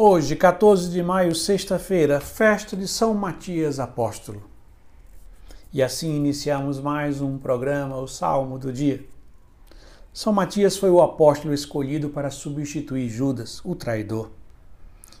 [0.00, 4.48] Hoje, 14 de maio, sexta-feira, festa de São Matias Apóstolo.
[5.72, 9.04] E assim iniciamos mais um programa, o Salmo do Dia.
[10.12, 14.30] São Matias foi o apóstolo escolhido para substituir Judas, o traidor.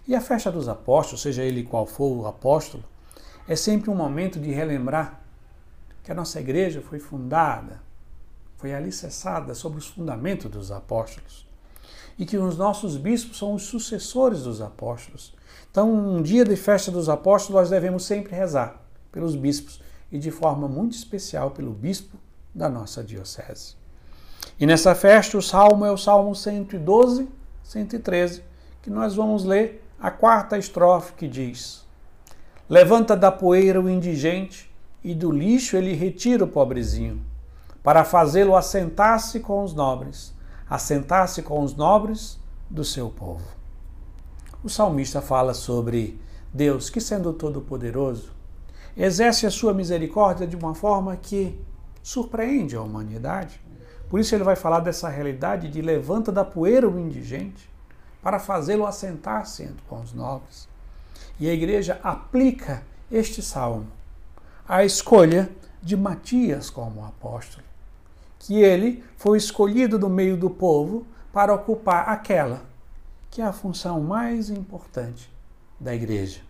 [0.06, 2.84] E a festa dos apóstolos, seja ele qual for o apóstolo,
[3.48, 5.20] é sempre um momento de relembrar
[6.04, 7.82] que a nossa igreja foi fundada,
[8.56, 11.47] foi alicerçada sobre os fundamentos dos apóstolos
[12.18, 15.32] e que os nossos bispos são os sucessores dos apóstolos.
[15.70, 18.82] Então, um dia de festa dos apóstolos, nós devemos sempre rezar
[19.12, 22.16] pelos bispos e de forma muito especial pelo bispo
[22.54, 23.76] da nossa diocese.
[24.58, 27.28] E nessa festa, o salmo é o Salmo 112,
[27.62, 28.42] 113,
[28.82, 31.86] que nós vamos ler a quarta estrofe que diz:
[32.68, 34.68] Levanta da poeira o indigente
[35.04, 37.24] e do lixo ele retira o pobrezinho,
[37.82, 40.36] para fazê-lo assentar-se com os nobres
[40.68, 43.44] assentar-se com os nobres do seu povo.
[44.62, 46.20] O salmista fala sobre
[46.52, 48.32] Deus que, sendo todo-poderoso,
[48.96, 51.58] exerce a sua misericórdia de uma forma que
[52.02, 53.60] surpreende a humanidade.
[54.08, 57.70] Por isso ele vai falar dessa realidade de levanta da poeira o indigente
[58.22, 60.68] para fazê-lo assentar-se com os nobres.
[61.38, 63.86] E a igreja aplica este salmo
[64.66, 65.50] à escolha
[65.82, 67.68] de Matias como apóstolo
[68.38, 72.68] que ele foi escolhido do meio do povo para ocupar aquela
[73.30, 75.30] que é a função mais importante
[75.78, 76.40] da igreja,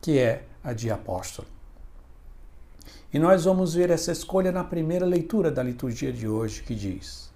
[0.00, 1.48] que é a de apóstolo.
[3.12, 7.30] E nós vamos ver essa escolha na primeira leitura da liturgia de hoje, que diz: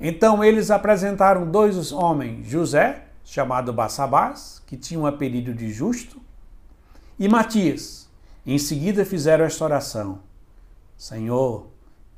[0.00, 6.20] Então eles apresentaram dois homens, José, chamado Bassabás, que tinha um apelido de justo,
[7.18, 8.08] e Matias.
[8.46, 10.18] Em seguida fizeram esta oração:
[10.98, 11.68] Senhor,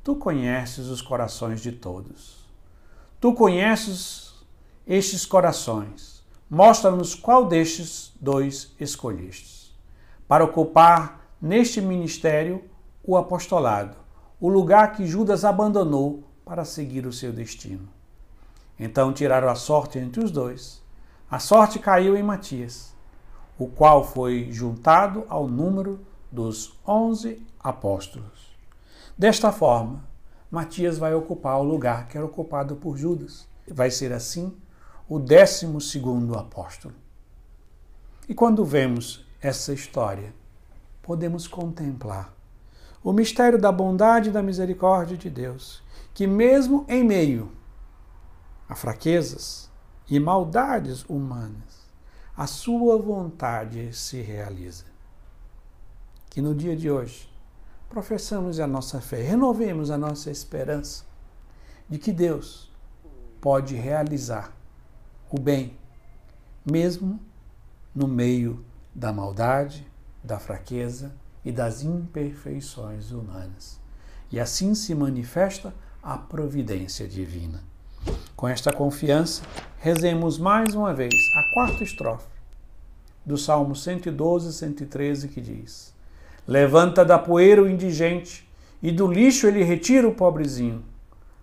[0.07, 2.37] Tu conheces os corações de todos.
[3.19, 4.35] Tu conheces
[4.87, 6.23] estes corações.
[6.49, 9.75] Mostra-nos qual destes dois escolhestes,
[10.25, 12.63] para ocupar neste ministério
[13.03, 13.97] o apostolado,
[14.39, 17.89] o lugar que Judas abandonou para seguir o seu destino.
[18.79, 20.81] Então tiraram a sorte entre os dois.
[21.29, 22.95] A sorte caiu em Matias,
[23.59, 25.99] o qual foi juntado ao número
[26.31, 28.56] dos onze apóstolos.
[29.17, 30.07] Desta forma,
[30.51, 33.47] Matias vai ocupar o lugar que era ocupado por Judas.
[33.67, 34.55] Vai ser assim
[35.09, 36.93] o décimo segundo apóstolo.
[38.29, 40.35] E quando vemos essa história,
[41.01, 42.31] podemos contemplar
[43.03, 45.81] o mistério da bondade e da misericórdia de Deus,
[46.13, 47.51] que mesmo em meio
[48.69, 49.71] a fraquezas
[50.07, 51.87] e maldades humanas,
[52.35, 54.85] a sua vontade se realiza.
[56.29, 57.27] Que no dia de hoje
[57.89, 61.03] professamos a nossa fé, renovemos a nossa esperança
[61.89, 62.71] de que Deus
[63.39, 64.53] pode realizar
[65.29, 65.77] o bem,
[66.65, 67.19] mesmo
[67.93, 69.85] no meio da maldade,
[70.23, 73.79] da fraqueza e das imperfeições humanas.
[74.31, 75.73] E assim se manifesta
[76.03, 77.63] a providência divina.
[78.35, 79.41] Com esta confiança,
[79.79, 82.27] rezemos mais uma vez a quarta estrofe
[83.25, 85.93] do Salmo 112, 113, que diz:
[86.47, 88.49] Levanta da poeira o indigente,
[88.81, 90.83] e do lixo ele retira o pobrezinho,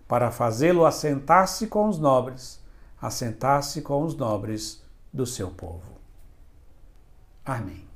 [0.08, 2.62] para fazê-lo assentar-se com os nobres,
[3.00, 4.82] assentar-se com os nobres
[5.12, 5.94] do seu povo.
[7.44, 7.93] Amém.